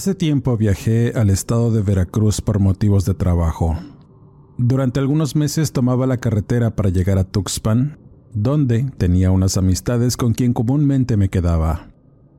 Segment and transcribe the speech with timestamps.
[0.00, 3.76] Hace tiempo viajé al estado de Veracruz por motivos de trabajo.
[4.56, 7.98] Durante algunos meses tomaba la carretera para llegar a Tuxpan,
[8.32, 11.90] donde tenía unas amistades con quien comúnmente me quedaba.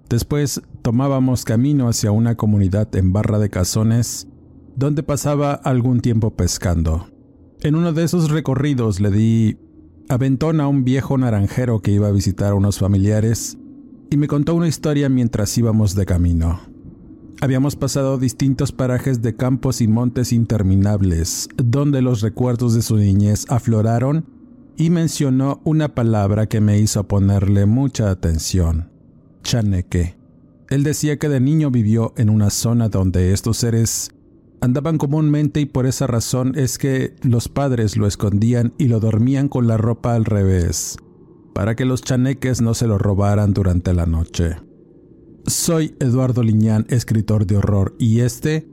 [0.10, 4.28] Después tomábamos camino hacia una comunidad en Barra de Cazones,
[4.76, 7.10] donde pasaba algún tiempo pescando.
[7.62, 9.60] En uno de esos recorridos le di
[10.10, 13.60] aventón a un viejo naranjero que iba a visitar a unos familiares
[14.10, 16.71] y me contó una historia mientras íbamos de camino.
[17.44, 23.48] Habíamos pasado distintos parajes de campos y montes interminables, donde los recuerdos de su niñez
[23.50, 24.26] afloraron
[24.78, 28.92] y mencionó una palabra que me hizo ponerle mucha atención,
[29.42, 30.16] chaneque.
[30.70, 34.12] Él decía que de niño vivió en una zona donde estos seres
[34.62, 39.50] andaban comúnmente y por esa razón es que los padres lo escondían y lo dormían
[39.50, 40.96] con la ropa al revés,
[41.56, 44.58] para que los chaneques no se lo robaran durante la noche.
[45.48, 48.68] Soy Eduardo Liñán, escritor de horror, y este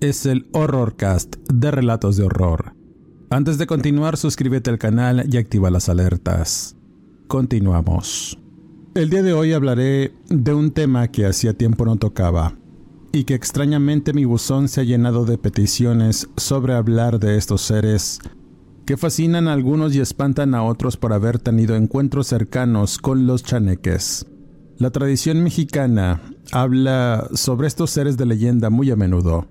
[0.00, 2.74] es el Horrorcast de Relatos de Horror.
[3.30, 6.76] Antes de continuar, suscríbete al canal y activa las alertas.
[7.28, 8.38] Continuamos.
[8.94, 12.58] El día de hoy hablaré de un tema que hacía tiempo no tocaba,
[13.12, 18.20] y que extrañamente mi buzón se ha llenado de peticiones sobre hablar de estos seres
[18.86, 23.44] que fascinan a algunos y espantan a otros por haber tenido encuentros cercanos con los
[23.44, 24.26] chaneques.
[24.78, 26.22] La tradición mexicana
[26.52, 29.48] habla sobre estos seres de leyenda muy a menudo.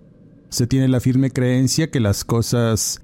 [0.48, 3.02] Se tiene la firme creencia que las cosas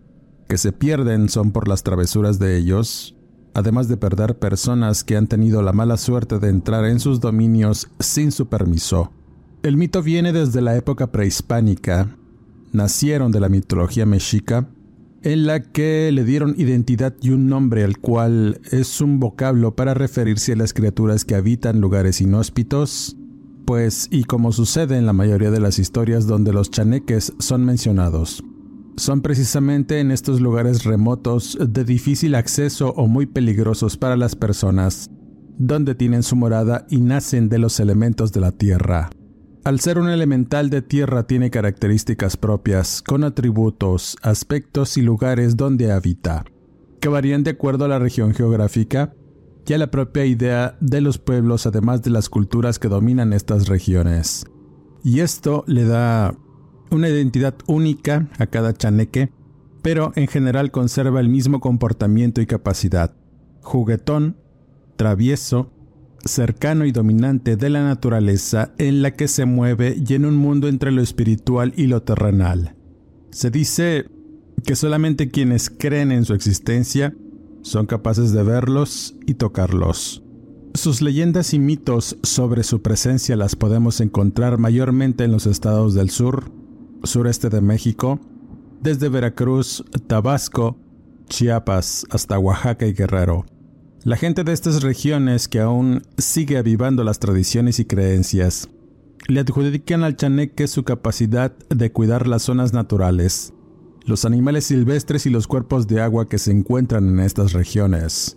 [0.48, 3.14] que se pierden son por las travesuras de ellos,
[3.54, 7.90] además de perder personas que han tenido la mala suerte de entrar en sus dominios
[8.00, 9.12] sin su permiso.
[9.62, 12.16] El mito viene desde la época prehispánica,
[12.72, 14.70] nacieron de la mitología mexica,
[15.24, 19.94] en la que le dieron identidad y un nombre al cual es un vocablo para
[19.94, 23.16] referirse a las criaturas que habitan lugares inhóspitos,
[23.66, 28.44] pues y como sucede en la mayoría de las historias donde los chaneques son mencionados,
[28.98, 35.10] son precisamente en estos lugares remotos de difícil acceso o muy peligrosos para las personas,
[35.58, 39.10] donde tienen su morada y nacen de los elementos de la tierra.
[39.64, 45.90] Al ser un elemental de tierra tiene características propias, con atributos, aspectos y lugares donde
[45.90, 46.44] habita,
[47.00, 49.14] que varían de acuerdo a la región geográfica
[49.66, 53.70] y a la propia idea de los pueblos, además de las culturas que dominan estas
[53.70, 54.46] regiones.
[55.02, 56.36] Y esto le da
[56.92, 59.32] una identidad única a cada chaneque,
[59.82, 63.16] pero en general conserva el mismo comportamiento y capacidad.
[63.62, 64.36] Juguetón,
[64.98, 65.72] travieso,
[66.26, 70.68] cercano y dominante de la naturaleza en la que se mueve y en un mundo
[70.68, 72.76] entre lo espiritual y lo terrenal.
[73.32, 74.06] Se dice
[74.66, 77.14] que solamente quienes creen en su existencia
[77.62, 80.24] son capaces de verlos y tocarlos.
[80.76, 86.10] Sus leyendas y mitos sobre su presencia las podemos encontrar mayormente en los estados del
[86.10, 86.52] sur,
[87.04, 88.20] sureste de México,
[88.82, 90.78] desde Veracruz, Tabasco,
[91.30, 93.46] Chiapas hasta Oaxaca y Guerrero.
[94.06, 98.68] La gente de estas regiones que aún sigue avivando las tradiciones y creencias
[99.30, 103.54] le adjudican al chaneque su capacidad de cuidar las zonas naturales,
[104.06, 108.36] los animales silvestres y los cuerpos de agua que se encuentran en estas regiones.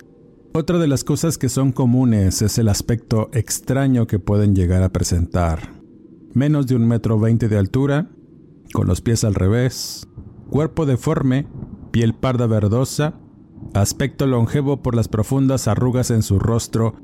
[0.52, 4.92] Otra de las cosas que son comunes es el aspecto extraño que pueden llegar a
[4.92, 5.82] presentar.
[6.32, 8.08] Menos de un metro veinte de altura,
[8.72, 10.06] con los pies al revés,
[10.48, 11.48] cuerpo deforme,
[11.90, 13.18] piel parda verdosa
[13.76, 16.94] aspecto longevo por las profundas arrugas en su rostro,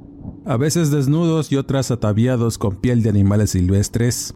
[0.45, 4.35] a veces desnudos y otras ataviados con piel de animales silvestres,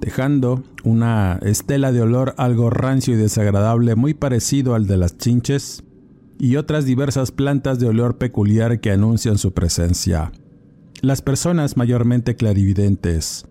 [0.00, 5.84] dejando una estela de olor algo rancio y desagradable muy parecido al de las chinches,
[6.38, 10.32] y otras diversas plantas de olor peculiar que anuncian su presencia.
[11.00, 13.46] Las personas mayormente clarividentes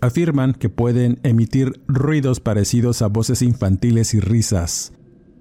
[0.00, 4.92] afirman que pueden emitir ruidos parecidos a voces infantiles y risas,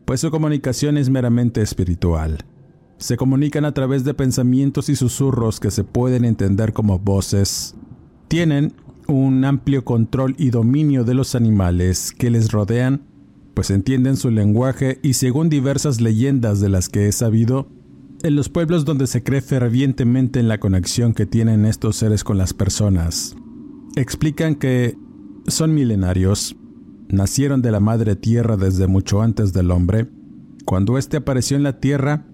[0.10, 2.40] pues su comunicación es meramente espiritual.
[2.98, 7.76] Se comunican a través de pensamientos y susurros que se pueden entender como voces.
[8.28, 8.74] Tienen
[9.06, 13.04] un amplio control y dominio de los animales que les rodean,
[13.54, 17.68] pues entienden su lenguaje y según diversas leyendas de las que he sabido,
[18.24, 22.40] en los pueblos donde se cree fervientemente en la conexión que tienen estos seres con
[22.40, 23.36] las personas,
[23.96, 24.98] explican que
[25.46, 26.56] son milenarios,
[27.10, 30.08] nacieron de la madre tierra desde mucho antes del hombre,
[30.66, 32.26] cuando éste apareció en la tierra,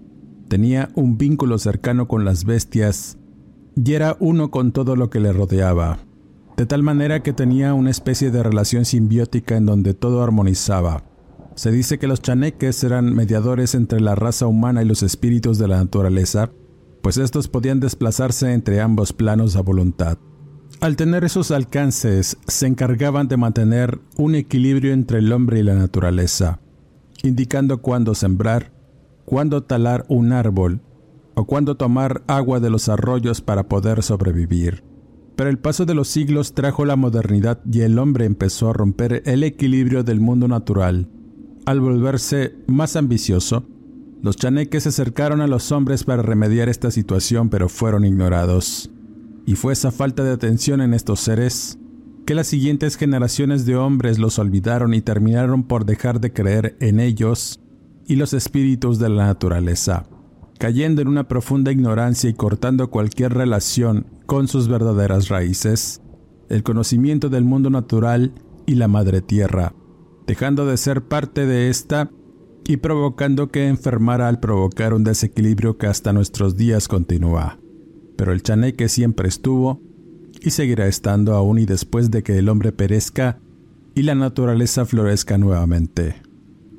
[0.48, 3.18] tenía un vínculo cercano con las bestias
[3.74, 5.98] y era uno con todo lo que le rodeaba,
[6.56, 11.04] de tal manera que tenía una especie de relación simbiótica en donde todo armonizaba.
[11.54, 15.68] Se dice que los chaneques eran mediadores entre la raza humana y los espíritus de
[15.68, 16.50] la naturaleza,
[17.02, 20.18] pues estos podían desplazarse entre ambos planos a voluntad.
[20.80, 25.74] Al tener esos alcances, se encargaban de mantener un equilibrio entre el hombre y la
[25.74, 26.60] naturaleza,
[27.22, 28.72] indicando cuándo sembrar,
[29.24, 30.80] cuándo talar un árbol
[31.34, 34.84] o cuándo tomar agua de los arroyos para poder sobrevivir.
[35.34, 39.22] Pero el paso de los siglos trajo la modernidad y el hombre empezó a romper
[39.24, 41.08] el equilibrio del mundo natural.
[41.64, 43.64] Al volverse más ambicioso,
[44.22, 48.90] los chaneques se acercaron a los hombres para remediar esta situación pero fueron ignorados.
[49.46, 51.78] Y fue esa falta de atención en estos seres
[52.26, 56.98] que las siguientes generaciones de hombres los olvidaron y terminaron por dejar de creer en
[56.98, 57.60] ellos
[58.04, 60.08] y los espíritus de la naturaleza,
[60.58, 66.02] cayendo en una profunda ignorancia y cortando cualquier relación con sus verdaderas raíces,
[66.48, 68.32] el conocimiento del mundo natural
[68.66, 69.72] y la madre tierra,
[70.26, 72.10] dejando de ser parte de esta
[72.64, 77.60] y provocando que enfermara al provocar un desequilibrio que hasta nuestros días continúa
[78.16, 79.80] pero el chaneque siempre estuvo
[80.40, 83.38] y seguirá estando aún y después de que el hombre perezca
[83.94, 86.22] y la naturaleza florezca nuevamente.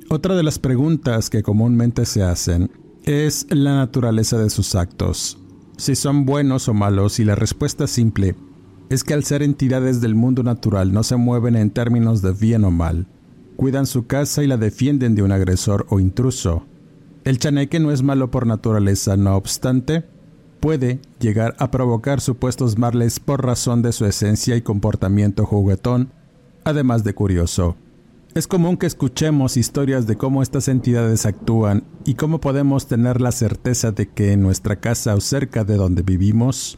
[0.09, 2.71] Otra de las preguntas que comúnmente se hacen
[3.03, 5.37] es la naturaleza de sus actos,
[5.77, 8.35] si son buenos o malos y la respuesta simple
[8.89, 12.63] es que al ser entidades del mundo natural no se mueven en términos de bien
[12.63, 13.05] o mal,
[13.57, 16.65] cuidan su casa y la defienden de un agresor o intruso.
[17.25, 20.05] El chaneque no es malo por naturaleza, no obstante,
[20.59, 26.11] puede llegar a provocar supuestos males por razón de su esencia y comportamiento juguetón,
[26.63, 27.75] además de curioso.
[28.33, 33.31] Es común que escuchemos historias de cómo estas entidades actúan y cómo podemos tener la
[33.31, 36.77] certeza de que en nuestra casa o cerca de donde vivimos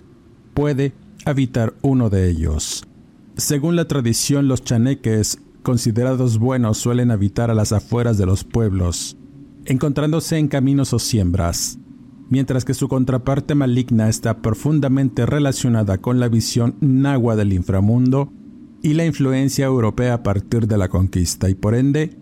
[0.54, 0.94] puede
[1.26, 2.86] habitar uno de ellos.
[3.36, 9.18] Según la tradición, los chaneques, considerados buenos, suelen habitar a las afueras de los pueblos,
[9.66, 11.80] encontrándose en caminos o siembras
[12.30, 18.32] mientras que su contraparte maligna está profundamente relacionada con la visión nagua del inframundo
[18.82, 22.16] y la influencia europea a partir de la conquista, y por ende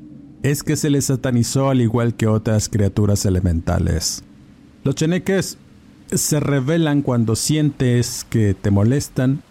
[0.43, 4.23] es que se les satanizó al igual que otras criaturas elementales.
[4.83, 5.57] Los cheneques
[6.11, 9.41] se revelan cuando sientes que te molestan,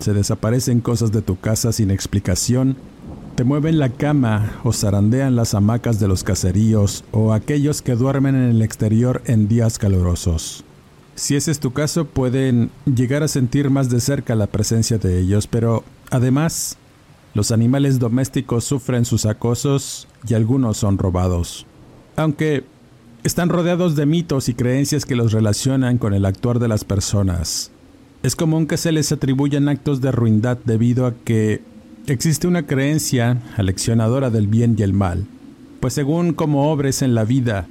[0.00, 2.76] se desaparecen cosas de tu casa sin explicación,
[3.40, 8.34] te mueven la cama o zarandean las hamacas de los caseríos o aquellos que duermen
[8.34, 10.62] en el exterior en días calurosos.
[11.14, 15.18] Si ese es tu caso, pueden llegar a sentir más de cerca la presencia de
[15.18, 16.76] ellos, pero además,
[17.32, 21.64] los animales domésticos sufren sus acosos y algunos son robados.
[22.16, 22.64] Aunque
[23.24, 27.72] están rodeados de mitos y creencias que los relacionan con el actuar de las personas.
[28.22, 31.62] Es común que se les atribuyan actos de ruindad debido a que
[32.06, 35.26] Existe una creencia aleccionadora del bien y el mal,
[35.80, 37.66] pues según cómo obres en la vida,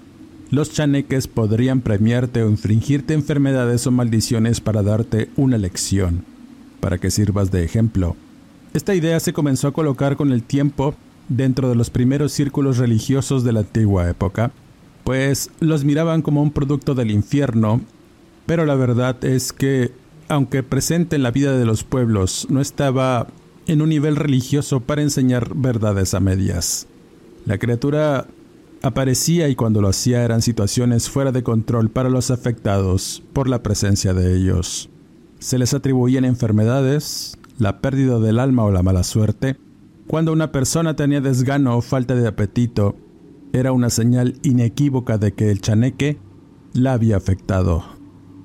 [0.51, 6.23] los chaneques podrían premiarte o infringirte enfermedades o maldiciones para darte una lección,
[6.79, 8.15] para que sirvas de ejemplo.
[8.73, 10.95] Esta idea se comenzó a colocar con el tiempo
[11.27, 14.51] dentro de los primeros círculos religiosos de la antigua época,
[15.03, 17.81] pues los miraban como un producto del infierno,
[18.45, 19.91] pero la verdad es que,
[20.27, 23.27] aunque presente en la vida de los pueblos, no estaba
[23.69, 26.87] en un nivel religioso para enseñar verdades a medias.
[27.45, 28.25] La criatura
[28.81, 33.61] aparecía y cuando lo hacía eran situaciones fuera de control para los afectados por la
[33.61, 34.89] presencia de ellos.
[35.37, 39.57] Se les atribuían enfermedades, la pérdida del alma o la mala suerte.
[40.07, 42.95] Cuando una persona tenía desgano o falta de apetito,
[43.53, 46.17] era una señal inequívoca de que el chaneque
[46.73, 47.98] la había afectado.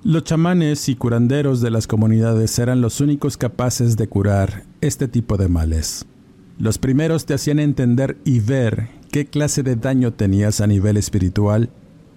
[0.04, 5.38] Los chamanes y curanderos de las comunidades eran los únicos capaces de curar este tipo
[5.38, 6.04] de males.
[6.58, 11.70] Los primeros te hacían entender y ver qué clase de daño tenías a nivel espiritual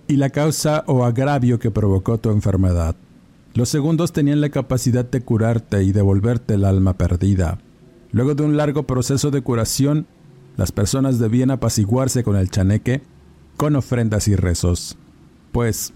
[0.06, 2.98] y la causa o agravio que provocó tu enfermedad.
[3.54, 7.58] Los segundos tenían la capacidad de curarte y devolverte el alma perdida.
[8.12, 10.08] Luego de un largo proceso de curación,
[10.58, 13.02] las personas debían apaciguarse con el chaneque
[13.56, 14.98] con ofrendas y rezos.
[15.54, 15.94] Pues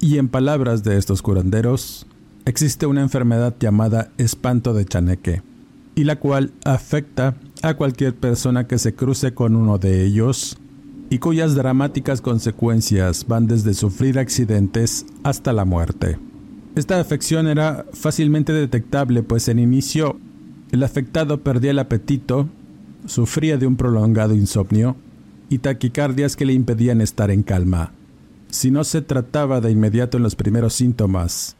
[0.00, 2.06] Y en palabras de estos curanderos,
[2.44, 5.42] existe una enfermedad llamada espanto de chaneque,
[5.96, 10.56] y la cual afecta a cualquier persona que se cruce con uno de ellos
[11.10, 16.18] y cuyas dramáticas consecuencias van desde sufrir accidentes hasta la muerte.
[16.76, 20.20] Esta afección era fácilmente detectable, pues en inicio
[20.70, 22.48] el afectado perdía el apetito,
[23.06, 24.96] sufría de un prolongado insomnio
[25.48, 27.92] y taquicardias que le impedían estar en calma.
[28.50, 31.56] Si no se trataba de inmediato en los primeros síntomas,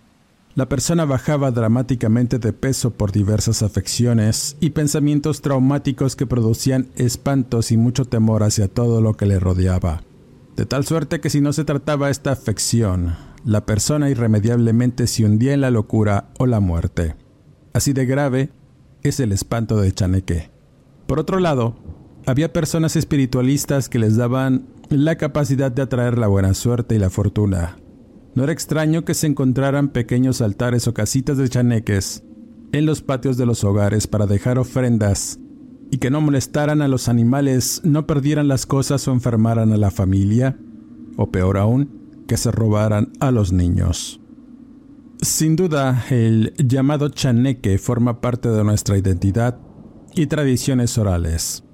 [0.54, 7.70] la persona bajaba dramáticamente de peso por diversas afecciones y pensamientos traumáticos que producían espantos
[7.70, 10.02] y mucho temor hacia todo lo que le rodeaba.
[10.56, 13.14] De tal suerte que si no se trataba esta afección,
[13.44, 17.14] la persona irremediablemente se hundía en la locura o la muerte.
[17.72, 18.50] Así de grave
[19.04, 20.50] es el espanto de Chaneque.
[21.06, 21.76] Por otro lado,
[22.26, 27.10] había personas espiritualistas que les daban la capacidad de atraer la buena suerte y la
[27.10, 27.78] fortuna,
[28.34, 32.22] no era extraño que se encontraran pequeños altares o casitas de chaneques
[32.72, 35.38] en los patios de los hogares para dejar ofrendas
[35.90, 39.90] y que no molestaran a los animales, no perdieran las cosas o enfermaran a la
[39.90, 40.58] familia,
[41.16, 44.20] o peor aún, que se robaran a los niños.
[45.20, 49.58] Sin duda, el llamado chaneque forma parte de nuestra identidad
[50.14, 51.64] y tradiciones orales.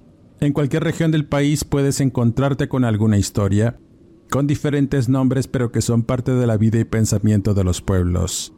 [0.44, 3.80] En cualquier región del país puedes encontrarte con alguna historia,
[4.30, 8.52] con diferentes nombres pero que son parte de la vida y pensamiento de los pueblos.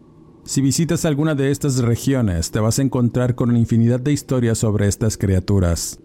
[0.44, 4.58] Si visitas alguna de estas regiones, te vas a encontrar con una infinidad de historias
[4.58, 6.00] sobre estas criaturas,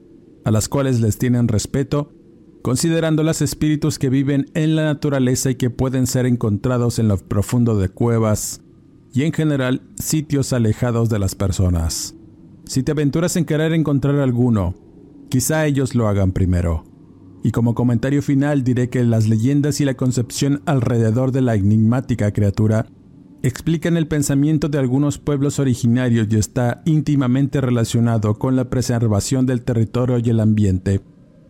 [0.45, 2.13] a las cuales les tienen respeto,
[2.61, 7.75] considerándolas espíritus que viven en la naturaleza y que pueden ser encontrados en lo profundo
[7.75, 8.61] de cuevas
[9.15, 12.13] y en general sitios alejados de las personas.
[12.65, 14.75] Si te aventuras en querer encontrar alguno,
[15.31, 16.83] quizá ellos lo hagan primero.
[17.41, 22.31] Y como comentario final diré que las leyendas y la concepción alrededor de la enigmática
[22.33, 22.85] criatura
[23.41, 29.63] explican el pensamiento de algunos pueblos originarios y está íntimamente relacionado con la preservación del
[29.63, 31.01] territorio y el ambiente,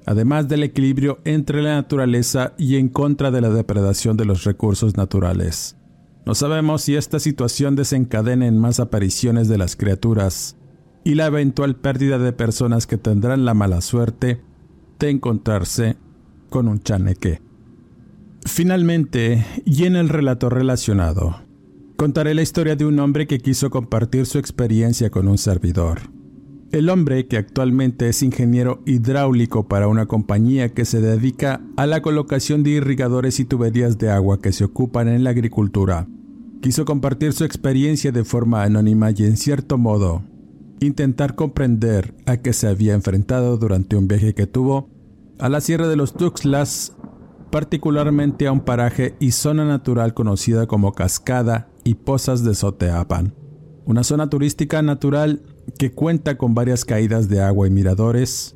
[0.06, 4.96] además del equilibrio entre la naturaleza y en contra de la depredación de los recursos
[4.96, 5.76] naturales.
[6.24, 10.56] No sabemos si esta situación desencadena en más apariciones de las criaturas
[11.04, 14.42] y la eventual pérdida de personas que tendrán la mala suerte
[15.10, 15.98] encontrarse
[16.50, 17.42] con un chaneque.
[18.46, 21.42] Finalmente, y en el relato relacionado,
[21.96, 26.02] contaré la historia de un hombre que quiso compartir su experiencia con un servidor.
[26.72, 32.02] El hombre, que actualmente es ingeniero hidráulico para una compañía que se dedica a la
[32.02, 36.08] colocación de irrigadores y tuberías de agua que se ocupan en la agricultura,
[36.62, 40.24] quiso compartir su experiencia de forma anónima y en cierto modo
[40.82, 44.90] intentar comprender a qué se había enfrentado durante un viaje que tuvo
[45.38, 46.96] a la Sierra de los Tuxtlas,
[47.52, 53.36] particularmente a un paraje y zona natural conocida como Cascada y Pozas de Soteapan,
[53.86, 55.44] una zona turística natural
[55.78, 58.56] que cuenta con varias caídas de agua y miradores,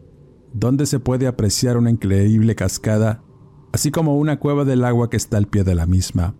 [0.51, 3.23] donde se puede apreciar una increíble cascada,
[3.71, 6.35] así como una cueva del agua que está al pie de la misma,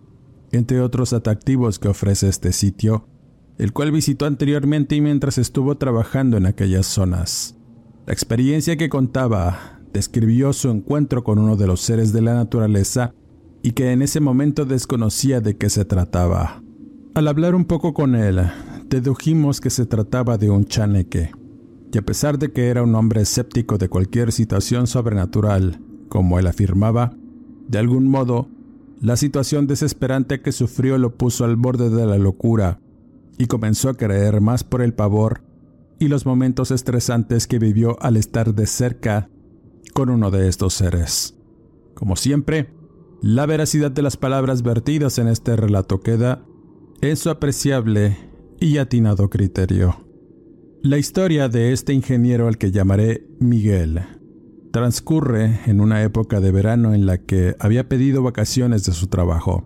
[0.50, 3.06] entre otros atractivos que ofrece este sitio,
[3.58, 7.56] el cual visitó anteriormente y mientras estuvo trabajando en aquellas zonas.
[8.06, 13.14] La experiencia que contaba describió su encuentro con uno de los seres de la naturaleza
[13.62, 16.62] y que en ese momento desconocía de qué se trataba.
[17.14, 18.42] Al hablar un poco con él,
[18.88, 21.32] dedujimos que se trataba de un chaneque,
[21.92, 26.46] y a pesar de que era un hombre escéptico de cualquier situación sobrenatural, como él
[26.46, 27.16] afirmaba,
[27.68, 28.48] de algún modo,
[29.00, 32.80] la situación desesperante que sufrió lo puso al borde de la locura
[33.38, 35.42] y comenzó a creer más por el pavor
[35.98, 39.28] y los momentos estresantes que vivió al estar de cerca
[39.94, 41.36] con uno de estos seres.
[41.94, 42.70] Como siempre,
[43.22, 46.44] la veracidad de las palabras vertidas en este relato queda
[47.00, 48.16] en su apreciable
[48.60, 50.04] y atinado criterio.
[50.82, 54.02] La historia de este ingeniero al que llamaré Miguel
[54.70, 59.64] transcurre en una época de verano en la que había pedido vacaciones de su trabajo.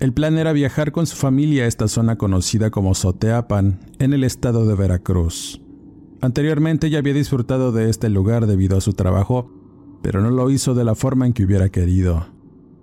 [0.00, 4.24] El plan era viajar con su familia a esta zona conocida como Soteapan, en el
[4.24, 5.60] estado de Veracruz.
[6.20, 9.52] Anteriormente ya había disfrutado de este lugar debido a su trabajo,
[10.02, 12.26] pero no lo hizo de la forma en que hubiera querido.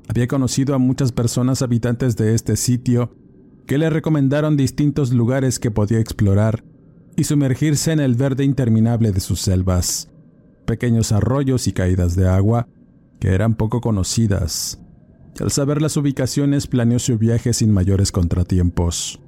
[0.08, 3.14] Había conocido a muchas personas habitantes de este sitio
[3.68, 6.64] que le recomendaron distintos lugares que podía explorar
[7.18, 10.10] y sumergirse en el verde interminable de sus selvas,
[10.66, 12.68] pequeños arroyos y caídas de agua
[13.20, 14.82] que eran poco conocidas
[15.40, 19.20] al saber las ubicaciones planeó su viaje sin mayores contratiempos.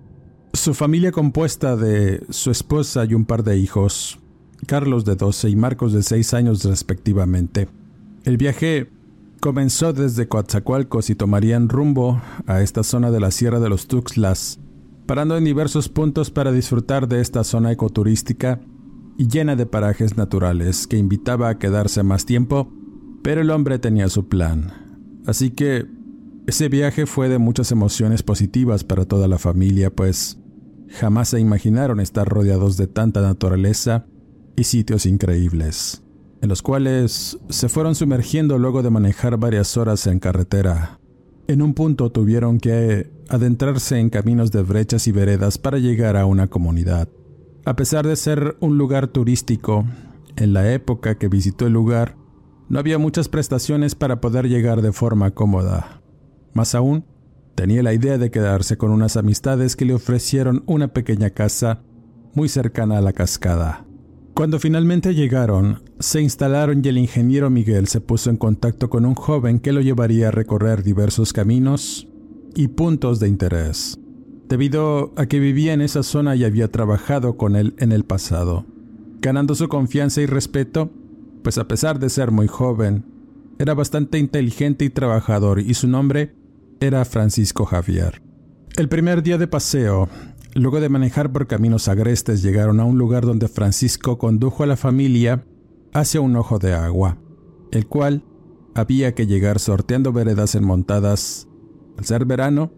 [0.53, 4.19] Su familia compuesta de su esposa y un par de hijos,
[4.67, 7.67] Carlos de 12 y Marcos de 6 años respectivamente.
[8.23, 8.89] El viaje
[9.39, 14.59] comenzó desde Coatzacoalcos y tomarían rumbo a esta zona de la Sierra de los Tuxtlas,
[15.05, 18.61] parando en diversos puntos para disfrutar de esta zona ecoturística
[19.17, 22.71] y llena de parajes naturales que invitaba a quedarse más tiempo,
[23.21, 24.82] pero el hombre tenía su plan.
[25.25, 25.85] Así que
[26.47, 30.37] ese viaje fue de muchas emociones positivas para toda la familia, pues
[30.89, 34.05] jamás se imaginaron estar rodeados de tanta naturaleza
[34.55, 36.03] y sitios increíbles,
[36.41, 40.99] en los cuales se fueron sumergiendo luego de manejar varias horas en carretera.
[41.47, 46.25] En un punto tuvieron que adentrarse en caminos de brechas y veredas para llegar a
[46.25, 47.09] una comunidad.
[47.65, 49.85] A pesar de ser un lugar turístico,
[50.35, 52.15] en la época que visitó el lugar,
[52.69, 56.01] no había muchas prestaciones para poder llegar de forma cómoda.
[56.53, 57.05] Más aún,
[57.55, 61.81] tenía la idea de quedarse con unas amistades que le ofrecieron una pequeña casa
[62.33, 63.85] muy cercana a la cascada.
[64.33, 69.13] Cuando finalmente llegaron, se instalaron y el ingeniero Miguel se puso en contacto con un
[69.13, 72.07] joven que lo llevaría a recorrer diversos caminos
[72.55, 73.99] y puntos de interés,
[74.49, 78.65] debido a que vivía en esa zona y había trabajado con él en el pasado.
[79.21, 80.89] Ganando su confianza y respeto,
[81.43, 83.05] pues a pesar de ser muy joven,
[83.59, 86.35] era bastante inteligente y trabajador y su nombre
[86.79, 88.21] era Francisco Javier.
[88.75, 90.09] El primer día de paseo,
[90.55, 94.77] luego de manejar por caminos agrestes, llegaron a un lugar donde Francisco condujo a la
[94.77, 95.45] familia
[95.93, 97.17] hacia un ojo de agua,
[97.71, 98.23] el cual
[98.73, 101.47] había que llegar sorteando veredas enmontadas.
[101.97, 102.71] Al ser verano,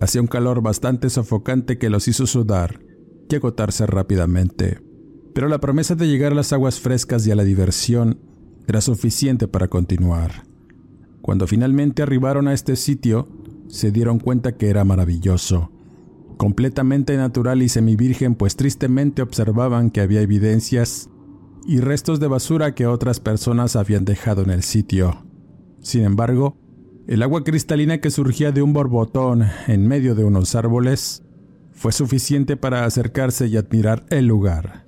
[0.00, 2.80] hacía un calor bastante sofocante que los hizo sudar
[3.28, 4.80] y agotarse rápidamente
[5.34, 8.18] pero la promesa de llegar a las aguas frescas y a la diversión
[8.66, 10.44] era suficiente para continuar.
[11.20, 13.28] Cuando finalmente arribaron a este sitio,
[13.68, 15.72] se dieron cuenta que era maravilloso,
[16.36, 21.10] completamente natural y semivirgen, pues tristemente observaban que había evidencias
[21.66, 25.24] y restos de basura que otras personas habían dejado en el sitio.
[25.80, 26.56] Sin embargo,
[27.06, 31.22] el agua cristalina que surgía de un borbotón en medio de unos árboles
[31.72, 34.83] fue suficiente para acercarse y admirar el lugar.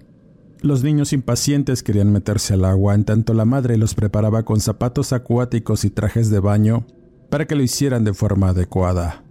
[0.67, 5.13] Los niños impacientes querían meterse al agua, en tanto la madre los preparaba con zapatos
[5.13, 6.85] acuáticos y trajes de baño
[7.31, 9.23] para que lo hicieran de forma adecuada,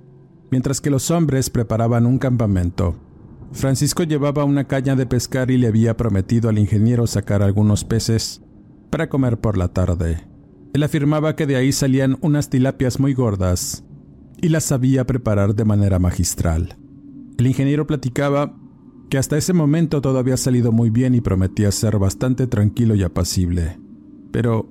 [0.49, 2.95] mientras que los hombres preparaban un campamento.
[3.51, 8.41] Francisco llevaba una caña de pescar y le había prometido al ingeniero sacar algunos peces
[8.89, 10.25] para comer por la tarde.
[10.73, 13.83] Él afirmaba que de ahí salían unas tilapias muy gordas
[14.41, 16.77] y las sabía preparar de manera magistral.
[17.37, 18.55] El ingeniero platicaba
[19.09, 23.03] que hasta ese momento todo había salido muy bien y prometía ser bastante tranquilo y
[23.03, 23.79] apacible.
[24.31, 24.69] Pero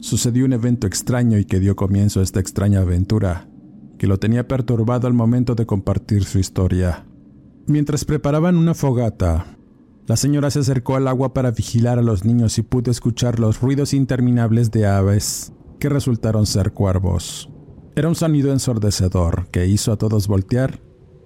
[0.00, 3.48] sucedió un evento extraño y que dio comienzo a esta extraña aventura,
[3.98, 7.06] que lo tenía perturbado al momento de compartir su historia.
[7.66, 9.58] Mientras preparaban una fogata,
[10.06, 13.60] la señora se acercó al agua para vigilar a los niños y pudo escuchar los
[13.60, 17.50] ruidos interminables de aves, que resultaron ser cuervos.
[17.94, 20.80] Era un sonido ensordecedor que hizo a todos voltear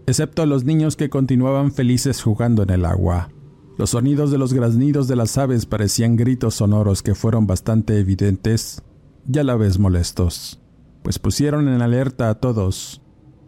[0.06, 3.30] excepto a los niños que continuaban felices jugando en el agua.
[3.76, 8.82] Los sonidos de los graznidos de las aves parecían gritos sonoros que fueron bastante evidentes
[9.26, 10.60] y a la vez molestos,
[11.02, 13.00] pues pusieron en alerta a todos,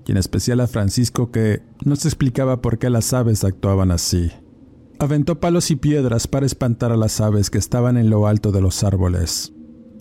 [0.07, 4.31] y en especial a Francisco que no se explicaba por qué las aves actuaban así.
[4.99, 8.63] Aventó palos y piedras para espantar a las aves que estaban en lo alto de
[8.63, 9.53] los árboles,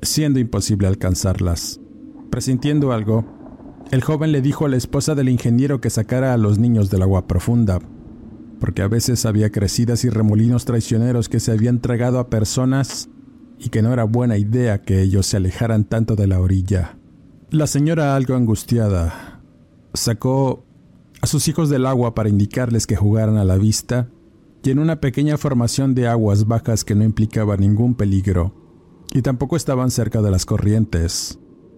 [0.02, 1.82] siendo imposible alcanzarlas.
[2.30, 3.26] Presintiendo algo,
[3.92, 7.04] el joven le dijo a la esposa del ingeniero que sacara a los niños del
[7.04, 7.80] agua profunda,
[8.60, 13.10] porque a veces había crecidas y remolinos traicioneros que se habían tragado a personas
[13.60, 16.98] y que no era buena idea que ellos se alejaran tanto de la orilla.
[17.52, 19.42] La señora, algo angustiada,
[19.94, 20.66] sacó
[21.22, 24.10] a sus hijos del agua para indicarles que jugaran a la vista
[24.64, 28.54] y en una pequeña formación de aguas bajas que no implicaba ningún peligro,
[29.14, 31.40] y tampoco estaban cerca de las corrientes.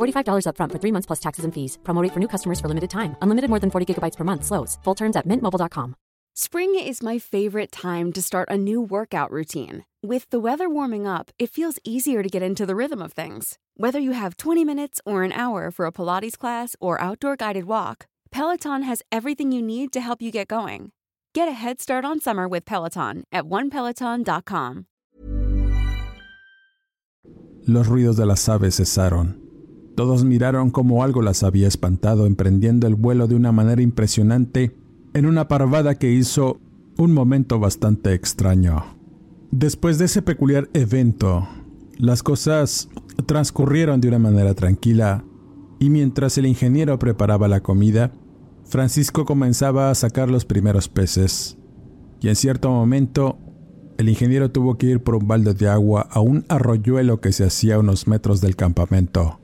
[0.00, 1.78] $45 upfront for three months plus taxes and fees.
[1.84, 3.16] Promo rate for new customers for limited time.
[3.22, 4.44] Unlimited more than 40 gigabytes per month.
[4.44, 4.78] Slows.
[4.84, 5.94] Full terms at mintmobile.com.
[6.34, 9.84] Spring is my favorite time to start a new workout routine.
[10.02, 13.58] With the weather warming up, it feels easier to get into the rhythm of things.
[13.76, 17.64] Whether you have 20 minutes or an hour for a Pilates class or outdoor guided
[17.64, 20.92] walk, Peloton has everything you need to help you get going.
[21.34, 24.86] Get a head start on summer with Peloton at onepeloton.com.
[27.66, 29.39] Los ruidos de las aves cesaron.
[30.00, 34.74] Todos miraron como algo las había espantado, emprendiendo el vuelo de una manera impresionante
[35.12, 36.58] en una parvada que hizo
[36.96, 38.82] un momento bastante extraño.
[39.50, 41.46] Después de ese peculiar evento,
[41.98, 42.88] las cosas
[43.26, 45.22] transcurrieron de una manera tranquila
[45.78, 48.10] y mientras el ingeniero preparaba la comida,
[48.64, 51.58] Francisco comenzaba a sacar los primeros peces.
[52.22, 53.36] Y en cierto momento,
[53.98, 57.44] el ingeniero tuvo que ir por un balde de agua a un arroyuelo que se
[57.44, 59.40] hacía unos metros del campamento.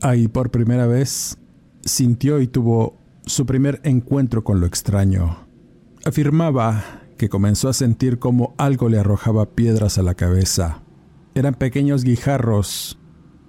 [0.00, 1.38] Ahí por primera vez
[1.84, 5.38] sintió y tuvo su primer encuentro con lo extraño.
[6.04, 6.84] Afirmaba
[7.16, 10.82] que comenzó a sentir como algo le arrojaba piedras a la cabeza.
[11.34, 12.98] Eran pequeños guijarros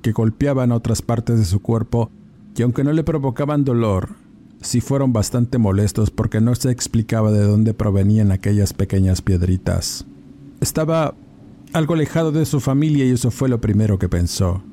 [0.01, 2.09] que golpeaban otras partes de su cuerpo
[2.55, 4.15] y aunque no le provocaban dolor,
[4.61, 10.05] sí fueron bastante molestos porque no se explicaba de dónde provenían aquellas pequeñas piedritas.
[10.59, 11.13] Estaba
[11.73, 14.63] algo alejado de su familia y eso fue lo primero que pensó.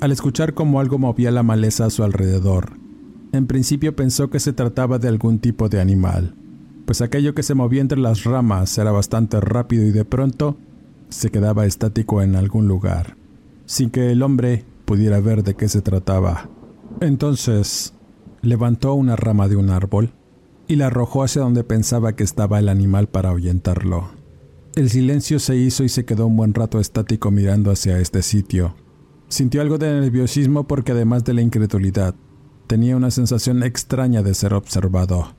[0.00, 2.72] Al escuchar cómo algo movía la maleza a su alrededor,
[3.32, 6.34] en principio pensó que se trataba de algún tipo de animal,
[6.84, 10.58] pues aquello que se movía entre las ramas era bastante rápido y de pronto
[11.08, 13.16] se quedaba estático en algún lugar,
[13.64, 16.50] sin que el hombre pudiera ver de qué se trataba.
[17.00, 17.94] Entonces,
[18.42, 20.12] levantó una rama de un árbol
[20.68, 24.10] y la arrojó hacia donde pensaba que estaba el animal para ahuyentarlo.
[24.74, 28.74] El silencio se hizo y se quedó un buen rato estático mirando hacia este sitio.
[29.28, 32.14] Sintió algo de nerviosismo porque además de la incredulidad,
[32.66, 35.34] tenía una sensación extraña de ser observado.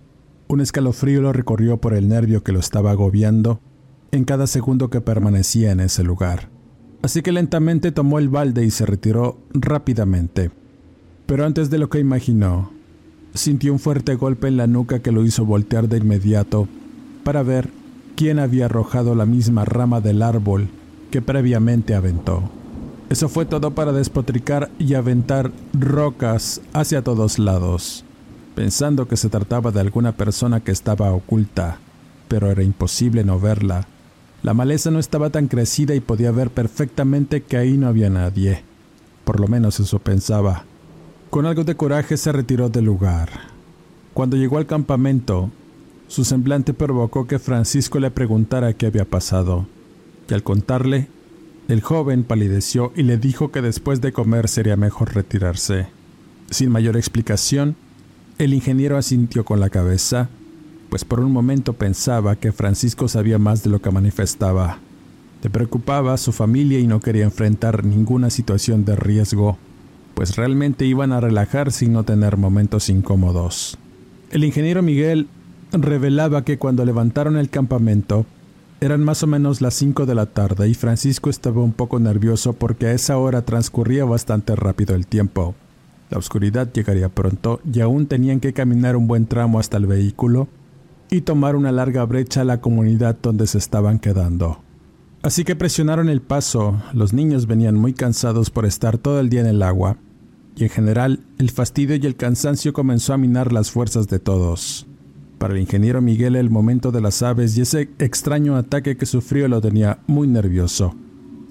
[0.47, 3.59] Un escalofrío lo recorrió por el nervio que lo estaba agobiando
[4.11, 6.49] en cada segundo que permanecía en ese lugar.
[7.01, 10.51] Así que lentamente tomó el balde y se retiró rápidamente.
[11.25, 12.71] Pero antes de lo que imaginó,
[13.33, 16.67] sintió un fuerte golpe en la nuca que lo hizo voltear de inmediato
[17.23, 17.69] para ver
[18.15, 20.69] quién había arrojado la misma rama del árbol
[21.11, 22.49] que previamente aventó.
[23.09, 28.03] Eso fue todo para despotricar y aventar rocas hacia todos lados
[28.57, 31.77] pensando que se trataba de alguna persona que estaba oculta,
[32.27, 33.85] pero era imposible no verla.
[34.41, 38.63] La maleza no estaba tan crecida y podía ver perfectamente que ahí no había nadie.
[39.25, 40.63] Por lo menos eso pensaba.
[41.29, 43.29] Con algo de coraje se retiró del lugar.
[44.15, 45.51] Cuando llegó al campamento,
[46.07, 49.67] su semblante provocó que Francisco le preguntara qué había pasado,
[50.27, 51.09] y al contarle,
[51.67, 55.87] el joven palideció y le dijo que después de comer sería mejor retirarse.
[56.49, 57.75] Sin mayor explicación,
[58.37, 60.29] el ingeniero asintió con la cabeza,
[60.89, 64.79] pues por un momento pensaba que Francisco sabía más de lo que manifestaba.
[65.43, 69.57] Le preocupaba su familia y no quería enfrentar ninguna situación de riesgo,
[70.13, 73.77] pues realmente iban a relajarse y no tener momentos incómodos.
[74.31, 75.27] El ingeniero Miguel
[75.73, 78.25] revelaba que cuando levantaron el campamento,
[78.79, 82.53] eran más o menos las 5 de la tarde y Francisco estaba un poco nervioso
[82.53, 85.55] porque a esa hora transcurría bastante rápido el tiempo.
[86.09, 90.47] La oscuridad llegaría pronto y aún tenían que caminar un buen tramo hasta el vehículo
[91.09, 94.61] y tomar una larga brecha a la comunidad donde se estaban quedando.
[95.23, 99.41] Así que presionaron el paso, los niños venían muy cansados por estar todo el día
[99.41, 99.97] en el agua,
[100.55, 104.87] y en general el fastidio y el cansancio comenzó a minar las fuerzas de todos.
[105.37, 109.47] Para el ingeniero Miguel el momento de las aves y ese extraño ataque que sufrió
[109.47, 110.95] lo tenía muy nervioso,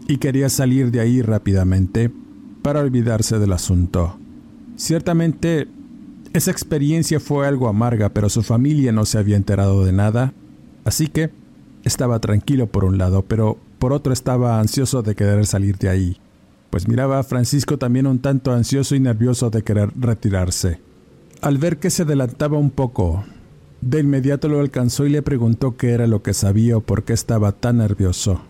[0.09, 2.11] y quería salir de ahí rápidamente
[2.63, 4.19] para olvidarse del asunto.
[4.77, 5.69] Ciertamente,
[6.33, 10.33] esa experiencia fue algo amarga, pero su familia no se había enterado de nada,
[10.85, 11.31] así que
[11.85, 16.17] estaba tranquilo por un lado, pero por otro estaba ansioso de querer salir de ahí,
[16.71, 20.81] pues miraba a Francisco también un tanto ansioso y nervioso de querer retirarse.
[21.41, 23.25] Al ver que se adelantaba un poco,
[23.91, 27.13] de inmediato lo alcanzó y le preguntó qué era lo que sabía o por qué
[27.13, 28.41] estaba tan nervioso,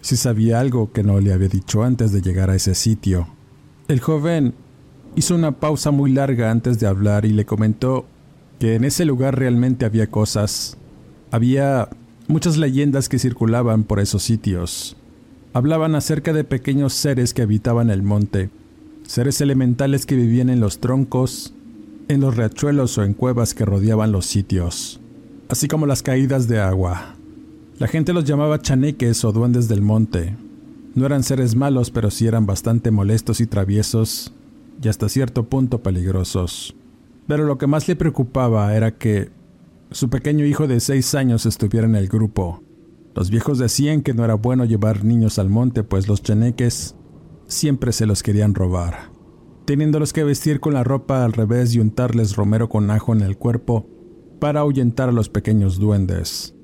[0.00, 3.28] si sabía algo que no le había dicho antes de llegar a ese sitio.
[3.88, 4.54] El joven
[5.14, 8.06] Hizo una pausa muy larga antes de hablar y le comentó
[8.58, 10.78] que en ese lugar realmente había cosas.
[11.30, 11.90] Había
[12.28, 14.96] muchas leyendas que circulaban por esos sitios.
[15.52, 18.48] Hablaban acerca de pequeños seres que habitaban el monte,
[19.06, 21.52] seres elementales que vivían en los troncos,
[22.12, 25.00] en los riachuelos o en cuevas que rodeaban los sitios,
[25.48, 27.16] así como las caídas de agua.
[27.78, 30.36] La gente los llamaba chaneques o duendes del monte.
[30.94, 34.32] No eran seres malos, pero sí eran bastante molestos y traviesos
[34.82, 36.76] y hasta cierto punto peligrosos.
[37.26, 39.30] Pero lo que más le preocupaba era que
[39.90, 42.62] su pequeño hijo de seis años estuviera en el grupo.
[43.14, 46.94] Los viejos decían que no era bueno llevar niños al monte, pues los chaneques
[47.46, 49.10] siempre se los querían robar,
[49.64, 53.36] teniéndolos que vestir con la ropa al revés y untarles romero con ajo en el
[53.36, 53.88] cuerpo
[54.40, 56.54] para ahuyentar a los pequeños duendes.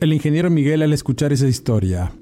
[0.00, 2.12] El ingeniero Miguel al escuchar esa historia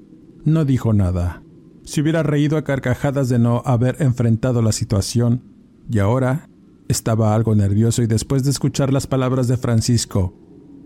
[0.45, 1.43] no dijo nada
[1.89, 5.41] se hubiera reído a carcajadas de no haber enfrentado la situación,
[5.89, 6.47] y ahora
[6.87, 10.35] estaba algo nervioso y después de escuchar las palabras de Francisco,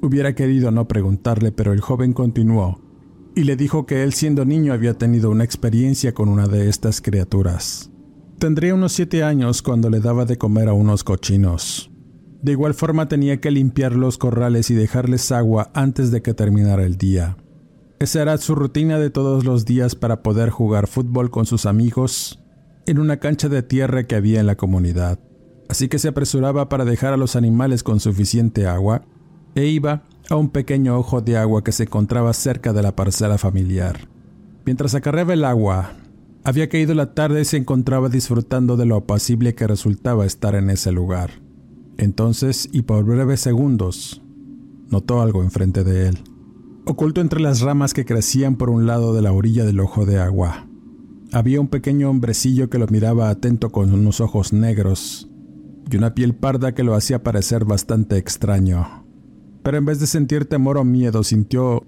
[0.02, 2.80] hubiera querido no preguntarle, pero el joven continuó
[3.36, 7.02] y le dijo que él siendo niño había tenido una experiencia con una de estas
[7.02, 7.92] criaturas.
[8.44, 11.90] Tendría unos siete años cuando le daba de comer a unos cochinos.
[12.42, 16.84] De igual forma tenía que limpiar los corrales y dejarles agua antes de que terminara
[16.84, 17.38] el día.
[18.00, 22.44] Esa era su rutina de todos los días para poder jugar fútbol con sus amigos
[22.86, 25.20] en una cancha de tierra que había en la comunidad.
[25.70, 29.06] Así que se apresuraba para dejar a los animales con suficiente agua
[29.56, 33.38] e iba a un pequeño ojo de agua que se encontraba cerca de la parcela
[33.38, 34.10] familiar.
[34.66, 35.94] Mientras acarreaba el agua,
[36.44, 40.70] había caído la tarde y se encontraba disfrutando de lo apacible que resultaba estar en
[40.70, 41.42] ese lugar.
[41.98, 44.22] Entonces, y por breves segundos,
[44.90, 46.18] notó algo enfrente de él,
[46.86, 50.20] oculto entre las ramas que crecían por un lado de la orilla del ojo de
[50.20, 50.68] agua.
[51.32, 55.30] Había un pequeño hombrecillo que lo miraba atento con unos ojos negros
[55.90, 59.04] y una piel parda que lo hacía parecer bastante extraño
[59.64, 61.84] pero en vez de sentir temor o miedo, sintió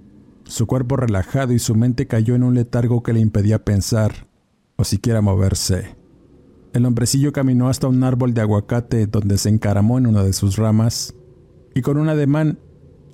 [0.45, 4.27] su cuerpo relajado y su mente cayó en un letargo que le impedía pensar
[4.77, 5.95] o siquiera moverse.
[6.73, 10.57] El hombrecillo caminó hasta un árbol de aguacate donde se encaramó en una de sus
[10.57, 11.15] ramas
[11.73, 12.59] y con un ademán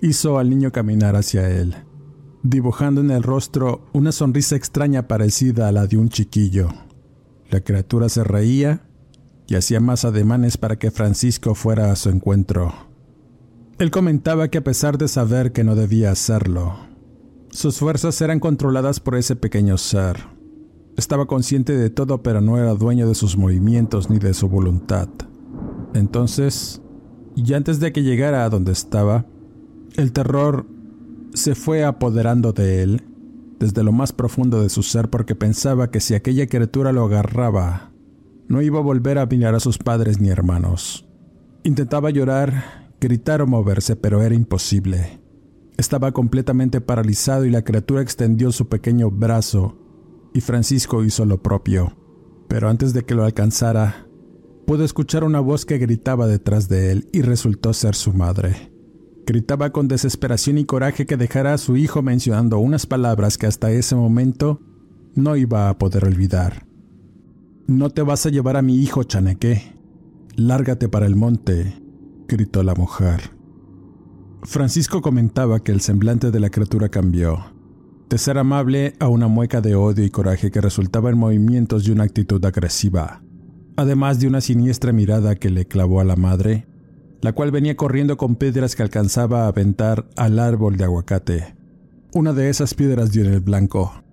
[0.01, 1.75] hizo al niño caminar hacia él,
[2.41, 6.69] dibujando en el rostro una sonrisa extraña parecida a la de un chiquillo.
[7.51, 8.81] La criatura se reía
[9.47, 12.73] y hacía más ademanes para que Francisco fuera a su encuentro.
[13.77, 16.77] Él comentaba que a pesar de saber que no debía hacerlo,
[17.51, 20.40] sus fuerzas eran controladas por ese pequeño ser.
[21.01, 25.09] Estaba consciente de todo pero no era dueño de sus movimientos ni de su voluntad.
[25.95, 26.79] Entonces,
[27.35, 29.25] y antes de que llegara a donde estaba,
[29.95, 30.67] el terror
[31.33, 33.03] se fue apoderando de él
[33.59, 37.89] desde lo más profundo de su ser porque pensaba que si aquella criatura lo agarraba,
[38.47, 41.07] no iba a volver a mirar a sus padres ni hermanos.
[41.63, 45.19] Intentaba llorar gritar o moverse, pero era imposible.
[45.77, 49.80] Estaba completamente paralizado y la criatura extendió su pequeño brazo
[50.33, 51.95] y Francisco hizo lo propio.
[52.47, 54.07] Pero antes de que lo alcanzara,
[54.65, 58.71] pudo escuchar una voz que gritaba detrás de él y resultó ser su madre.
[59.25, 63.71] Gritaba con desesperación y coraje que dejara a su hijo mencionando unas palabras que hasta
[63.71, 64.59] ese momento
[65.15, 66.65] no iba a poder olvidar.
[67.67, 69.73] No te vas a llevar a mi hijo, Chaneque.
[70.35, 71.81] Lárgate para el monte
[72.27, 73.31] gritó la mujer.
[74.43, 77.53] Francisco comentaba que el semblante de la criatura cambió,
[78.11, 81.91] de ser amable a una mueca de odio y coraje que resultaba en movimientos y
[81.91, 83.23] una actitud agresiva,
[83.77, 86.67] además de una siniestra mirada que le clavó a la madre,
[87.21, 91.55] la cual venía corriendo con piedras que alcanzaba a aventar al árbol de aguacate.
[92.13, 94.03] Una de esas piedras dio en el blanco,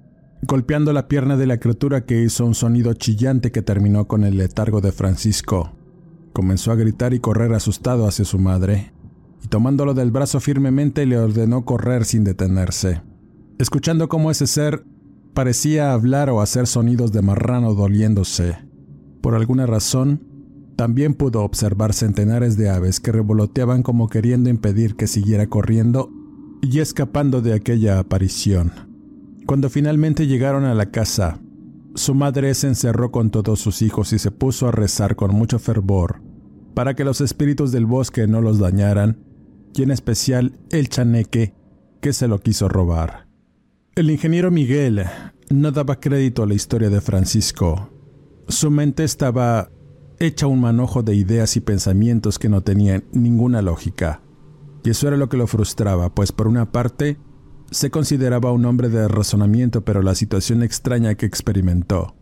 [0.42, 4.36] golpeando la pierna de la criatura que hizo un sonido chillante que terminó con el
[4.36, 5.72] letargo de Francisco.
[6.32, 8.92] Comenzó a gritar y correr asustado hacia su madre,
[9.42, 13.02] y tomándolo del brazo firmemente le ordenó correr sin detenerse.
[13.58, 14.84] Escuchando cómo ese ser
[15.34, 18.56] parecía hablar o hacer sonidos de marrano doliéndose.
[19.20, 20.22] Por alguna razón,
[20.76, 26.10] también pudo observar centenares de aves que revoloteaban como queriendo impedir que siguiera corriendo
[26.62, 28.72] y escapando de aquella aparición.
[29.46, 31.40] Cuando finalmente llegaron a la casa,
[31.94, 35.58] su madre se encerró con todos sus hijos y se puso a rezar con mucho
[35.58, 36.20] fervor
[36.78, 39.18] para que los espíritus del bosque no los dañaran,
[39.74, 41.52] y en especial el chaneque
[42.00, 43.27] que se lo quiso robar.
[43.98, 45.04] El ingeniero Miguel
[45.50, 47.90] no daba crédito a la historia de Francisco.
[48.46, 49.72] Su mente estaba
[50.20, 54.22] hecha un manojo de ideas y pensamientos que no tenían ninguna lógica.
[54.84, 57.18] Y eso era lo que lo frustraba, pues por una parte
[57.72, 62.14] se consideraba un hombre de razonamiento, pero la situación extraña que experimentó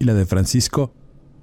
[0.00, 0.92] y la de Francisco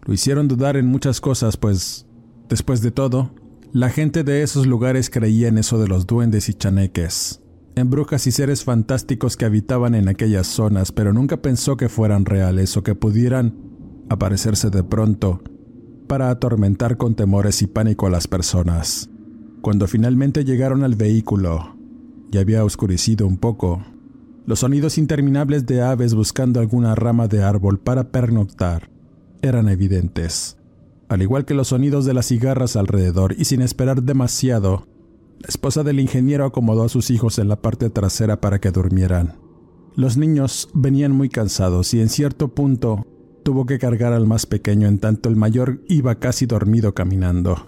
[0.03, 2.05] lo hicieron dudar en muchas cosas, pues
[2.49, 3.31] Después de todo,
[3.71, 7.41] la gente de esos lugares creía en eso de los duendes y chaneques,
[7.77, 12.25] en brujas y seres fantásticos que habitaban en aquellas zonas, pero nunca pensó que fueran
[12.25, 13.55] reales o que pudieran
[14.09, 15.41] aparecerse de pronto
[16.07, 19.09] para atormentar con temores y pánico a las personas.
[19.61, 21.75] Cuando finalmente llegaron al vehículo,
[22.31, 23.85] y había oscurecido un poco,
[24.45, 28.89] los sonidos interminables de aves buscando alguna rama de árbol para pernoctar
[29.41, 30.57] eran evidentes
[31.09, 34.87] al igual que los sonidos de las cigarras alrededor, y sin esperar demasiado,
[35.39, 39.35] la esposa del ingeniero acomodó a sus hijos en la parte trasera para que durmieran.
[39.95, 43.05] Los niños venían muy cansados y en cierto punto
[43.43, 47.67] tuvo que cargar al más pequeño en tanto el mayor iba casi dormido caminando.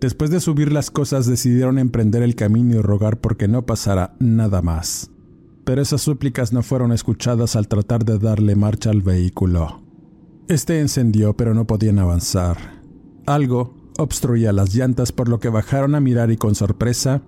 [0.00, 4.62] Después de subir las cosas decidieron emprender el camino y rogar porque no pasara nada
[4.62, 5.10] más.
[5.64, 9.82] Pero esas súplicas no fueron escuchadas al tratar de darle marcha al vehículo.
[10.46, 12.80] Este encendió pero no podían avanzar.
[13.26, 17.22] Algo obstruía las llantas por lo que bajaron a mirar y con sorpresa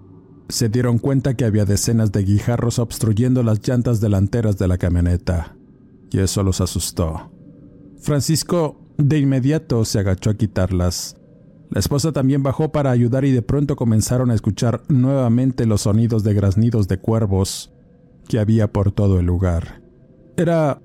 [0.48, 5.56] se dieron cuenta que había decenas de guijarros obstruyendo las llantas delanteras de la camioneta,
[6.10, 7.30] y eso los asustó.
[8.00, 11.16] Francisco de inmediato se agachó a quitarlas.
[11.70, 16.24] La esposa también bajó para ayudar y de pronto comenzaron a escuchar nuevamente los sonidos
[16.24, 17.72] de graznidos de cuervos
[18.28, 19.82] que había por todo el lugar.
[20.36, 20.80] Era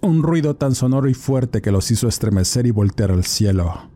[0.00, 3.89] un ruido tan sonoro y fuerte que los hizo estremecer y voltear al cielo,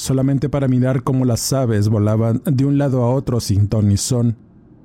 [0.00, 3.98] solamente para mirar cómo las aves volaban de un lado a otro sin ton ni
[3.98, 4.36] son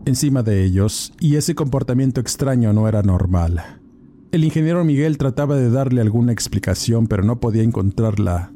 [0.06, 3.80] encima de ellos, y ese comportamiento extraño no era normal.
[4.32, 8.52] El ingeniero Miguel trataba de darle alguna explicación, pero no podía encontrarla,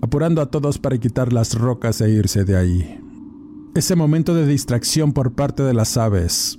[0.00, 3.00] apurando a todos para quitar las rocas e irse de ahí.
[3.74, 6.58] Ese momento de distracción por parte de las aves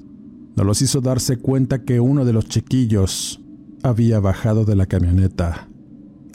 [0.55, 3.41] no los hizo darse cuenta que uno de los chiquillos
[3.81, 5.68] había bajado de la camioneta.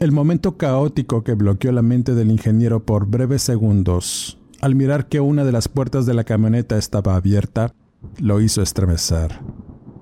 [0.01, 5.21] El momento caótico que bloqueó la mente del ingeniero por breves segundos, al mirar que
[5.21, 7.73] una de las puertas de la camioneta estaba abierta,
[8.19, 9.39] lo hizo estremecer,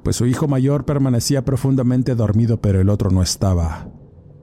[0.02, 3.90] pues su hijo mayor permanecía profundamente dormido pero el otro no estaba.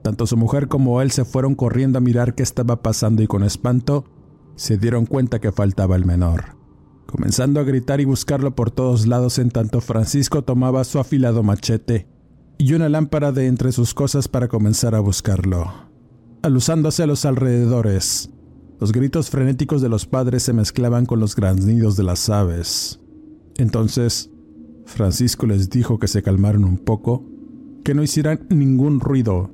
[0.02, 3.42] Tanto su mujer como él se fueron corriendo a mirar qué estaba pasando y con
[3.42, 4.04] espanto
[4.54, 6.56] se dieron cuenta que faltaba el menor.
[7.06, 12.06] Comenzando a gritar y buscarlo por todos lados en tanto Francisco tomaba su afilado machete
[12.60, 15.72] y una lámpara de entre sus cosas para comenzar a buscarlo.
[16.42, 18.28] Alusándose a los alrededores,
[18.78, 23.00] los gritos frenéticos de los padres se mezclaban con los graznidos de las aves.
[23.56, 24.28] Entonces,
[24.84, 27.24] Francisco les dijo que se calmaron un poco,
[27.82, 29.50] que no hicieran ningún ruido,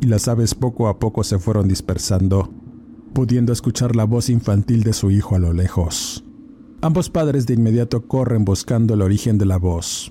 [0.00, 2.54] y las aves poco a poco se fueron dispersando,
[3.12, 6.24] pudiendo escuchar la voz infantil de su hijo a lo lejos.
[6.80, 10.10] Ambos padres de inmediato corren buscando el origen de la voz,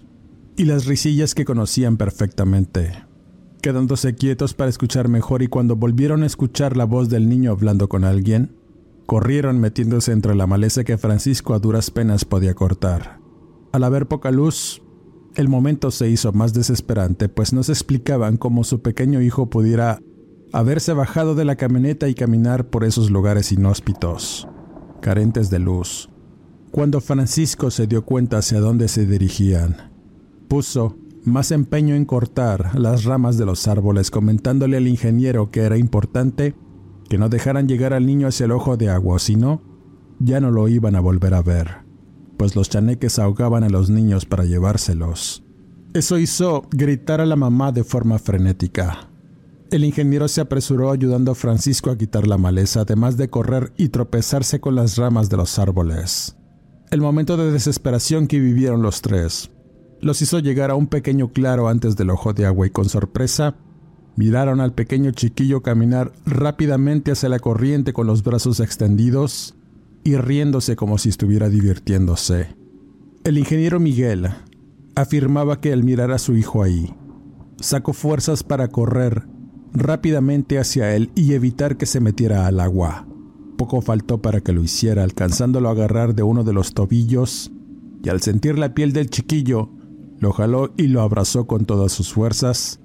[0.58, 2.92] y las risillas que conocían perfectamente,
[3.62, 7.90] quedándose quietos para escuchar mejor y cuando volvieron a escuchar la voz del niño hablando
[7.90, 8.56] con alguien,
[9.06, 13.20] corrieron metiéndose entre la maleza que Francisco a duras penas podía cortar.
[13.72, 14.82] Al haber poca luz,
[15.36, 20.00] el momento se hizo más desesperante, pues no se explicaban cómo su pequeño hijo pudiera
[20.54, 24.48] haberse bajado de la camioneta y caminar por esos lugares inhóspitos,
[25.02, 26.10] carentes de luz.
[26.72, 29.95] Cuando Francisco se dio cuenta hacia dónde se dirigían,
[30.48, 35.78] puso más empeño en cortar las ramas de los árboles, comentándole al ingeniero que era
[35.78, 36.56] importante
[37.10, 39.62] que no dejaran llegar al niño hacia el ojo de agua, si no,
[40.20, 41.86] ya no lo iban a volver a ver
[42.38, 45.44] pues los chaneques ahogaban a los niños para llevárselos.
[45.94, 49.10] Eso hizo gritar a la mamá de forma frenética.
[49.72, 53.90] El ingeniero se apresuró ayudando a Francisco a quitar la maleza, además de correr y
[53.90, 56.36] tropezarse con las ramas de los árboles.
[56.92, 59.52] El momento de desesperación que vivieron los tres
[60.06, 63.56] los hizo llegar a un pequeño claro antes del ojo de agua y con sorpresa
[64.16, 69.56] miraron al pequeño chiquillo caminar rápidamente hacia la corriente con los brazos extendidos
[70.04, 72.56] y riéndose como si estuviera divirtiéndose.
[73.24, 74.30] El ingeniero Miguel
[74.94, 76.94] afirmaba que al mirar a su hijo ahí,
[77.60, 79.24] sacó fuerzas para correr
[79.74, 83.08] rápidamente hacia él y evitar que se metiera al agua.
[83.58, 87.52] Poco faltó para que lo hiciera, alcanzándolo a agarrar de uno de los tobillos,
[88.04, 89.72] y al sentir la piel del chiquillo,
[90.20, 92.80] lo jaló y lo abrazó con todas sus fuerzas,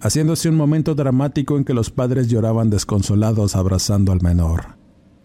[0.00, 4.76] haciéndose un momento dramático en que los padres lloraban desconsolados abrazando al menor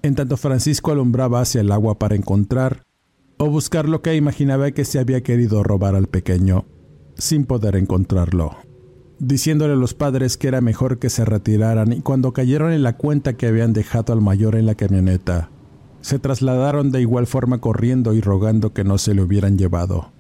[0.04, 2.84] en tanto Francisco alumbraba hacia el agua para encontrar
[3.38, 6.66] o buscar lo que imaginaba que se había querido robar al pequeño,
[7.16, 8.56] sin poder encontrarlo,
[9.20, 12.98] diciéndole a los padres que era mejor que se retiraran y cuando cayeron en la
[12.98, 15.50] cuenta que habían dejado al mayor en la camioneta,
[16.02, 20.12] se trasladaron de igual forma corriendo y rogando que no se le hubieran llevado.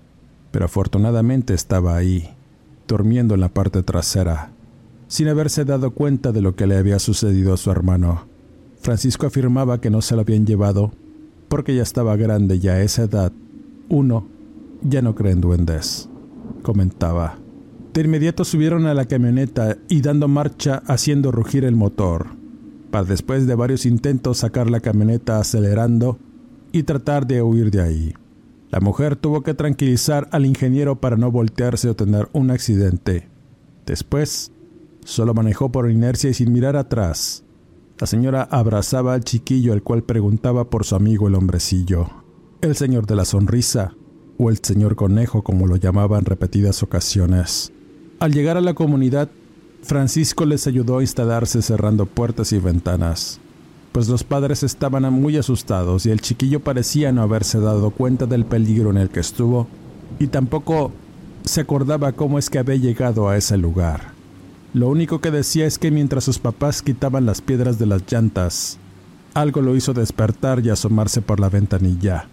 [0.51, 2.29] Pero afortunadamente estaba ahí,
[2.87, 4.51] durmiendo en la parte trasera,
[5.07, 8.31] sin haberse dado cuenta de lo que le había sucedido a su hermano
[8.81, 10.91] Francisco afirmaba que no se lo habían llevado
[11.47, 13.31] porque ya estaba grande y a esa edad
[13.89, 14.27] uno
[14.81, 16.09] ya no cree en duendes,
[16.63, 17.37] comentaba.
[17.93, 22.27] De inmediato subieron a la camioneta y dando marcha haciendo rugir el motor,
[22.89, 26.17] para después de varios intentos sacar la camioneta acelerando
[26.71, 28.13] y tratar de huir de ahí.
[28.71, 33.27] La mujer tuvo que tranquilizar al ingeniero para no voltearse o tener un accidente.
[33.85, 34.51] Después,
[35.03, 37.43] solo manejó por inercia y sin mirar atrás,
[37.99, 42.09] la señora abrazaba al chiquillo al cual preguntaba por su amigo el hombrecillo,
[42.61, 43.93] el señor de la sonrisa,
[44.39, 47.71] o el señor conejo como lo llamaba en repetidas ocasiones.
[48.19, 49.29] Al llegar a la comunidad,
[49.83, 53.39] Francisco les ayudó a instalarse cerrando puertas y ventanas,
[53.91, 58.45] pues los padres estaban muy asustados y el chiquillo parecía no haberse dado cuenta del
[58.45, 59.67] peligro en el que estuvo
[60.19, 60.91] y tampoco
[61.43, 64.11] se acordaba cómo es que había llegado a ese lugar.
[64.73, 68.77] Lo único que decía es que mientras sus papás quitaban las piedras de las llantas,
[69.33, 72.27] algo lo hizo despertar y asomarse por la ventanilla,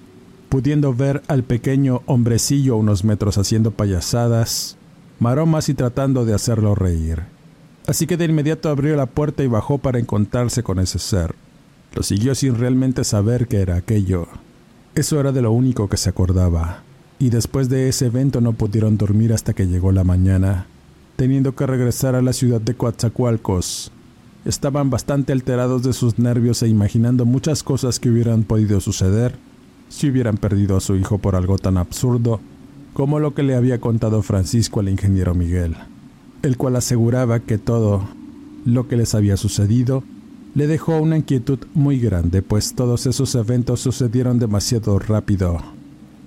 [0.49, 4.77] pudiendo ver al pequeño hombrecillo a unos metros haciendo payasadas,
[5.19, 7.23] maromas y tratando de hacerlo reír.
[7.89, 11.35] Así que de inmediato abrió la puerta y bajó para encontrarse con ese ser.
[11.95, 14.29] Lo siguió sin realmente saber qué era aquello.
[14.95, 16.83] Eso era de lo único que se acordaba.
[17.19, 20.67] Y después de ese evento no pudieron dormir hasta que llegó la mañana,
[21.17, 23.91] teniendo que regresar a la ciudad de Coatzacoalcos.
[24.45, 29.35] Estaban bastante alterados de sus nervios e imaginando muchas cosas que hubieran podido suceder
[29.89, 32.41] si hubieran perdido a su hijo por algo tan absurdo
[32.93, 35.77] como lo que le había contado Francisco al ingeniero Miguel,
[36.43, 38.09] el cual aseguraba que todo
[38.65, 40.03] lo que les había sucedido
[40.59, 45.57] le dejó una inquietud muy grande, pues todos esos eventos sucedieron demasiado rápido.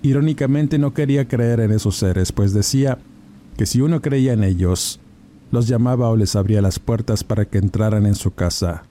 [0.03, 2.97] Irónicamente no quería creer en esos seres, pues decía
[3.57, 5.01] que si uno creía en ellos,
[5.51, 8.84] los llamaba o les abría las puertas para que entraran en su casa.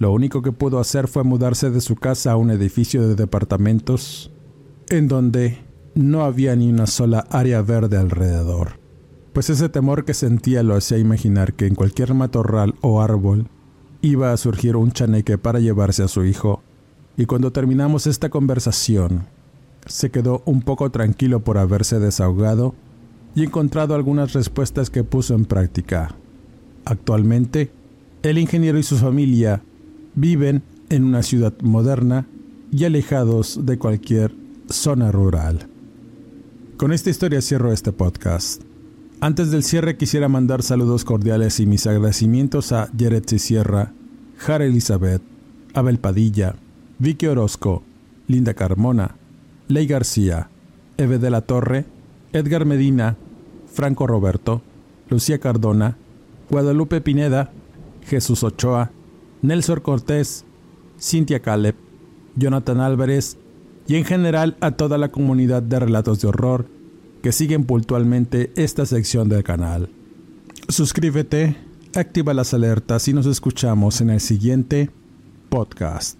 [0.00, 4.32] Lo único que pudo hacer fue mudarse de su casa a un edificio de departamentos
[4.88, 5.58] en donde
[5.94, 8.80] no había ni una sola área verde alrededor,
[9.32, 13.46] pues ese temor que sentía lo hacía imaginar que en cualquier matorral o árbol
[14.02, 16.62] iba a surgir un chaneque para llevarse a su hijo,
[17.16, 19.26] y cuando terminamos esta conversación,
[19.86, 22.74] se quedó un poco tranquilo por haberse desahogado
[23.34, 26.14] y encontrado algunas respuestas que puso en práctica.
[26.84, 27.70] Actualmente,
[28.22, 29.62] el ingeniero y su familia
[30.14, 32.26] viven en una ciudad moderna
[32.72, 34.34] y alejados de cualquier
[34.68, 35.68] zona rural.
[36.76, 38.69] Con esta historia cierro este podcast.
[39.22, 43.92] Antes del cierre quisiera mandar saludos cordiales y mis agradecimientos a Yeretzi Sierra,
[44.38, 45.20] Jara Elizabeth,
[45.74, 46.54] Abel Padilla,
[46.98, 47.82] Vicky Orozco,
[48.28, 49.16] Linda Carmona,
[49.68, 50.48] Ley García,
[50.96, 51.84] Eve de la Torre,
[52.32, 53.18] Edgar Medina,
[53.70, 54.62] Franco Roberto,
[55.10, 55.98] Lucía Cardona,
[56.48, 57.52] Guadalupe Pineda,
[58.06, 58.90] Jesús Ochoa,
[59.42, 60.46] Nelson Cortés,
[60.98, 61.74] Cintia Caleb,
[62.36, 63.36] Jonathan Álvarez
[63.86, 66.79] y en general a toda la comunidad de relatos de horror
[67.22, 69.90] que siguen puntualmente esta sección del canal.
[70.68, 71.56] Suscríbete,
[71.94, 74.90] activa las alertas y nos escuchamos en el siguiente
[75.48, 76.19] podcast.